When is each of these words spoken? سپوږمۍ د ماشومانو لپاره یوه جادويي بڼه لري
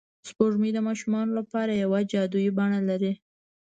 سپوږمۍ 0.27 0.71
د 0.73 0.79
ماشومانو 0.87 1.31
لپاره 1.39 1.71
یوه 1.83 1.99
جادويي 2.11 2.49
بڼه 2.57 2.79
لري 2.89 3.11